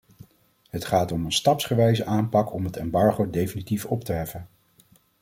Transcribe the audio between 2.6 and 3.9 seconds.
het embargo definitief